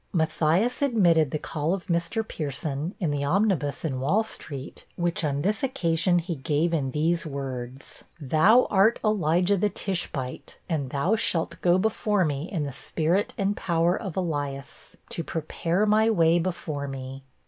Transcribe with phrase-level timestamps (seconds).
[0.11, 2.27] Matthias admitted the call of Mr.
[2.27, 7.23] Pierson, in the omnibus in Wall street, which, on this occasion, he gave in these
[7.23, 13.35] words: 'Thou art Elijah the Tishbite, and thou shalt go before me in the spirit
[13.37, 17.23] and power of Elias, to prepare my way before me.'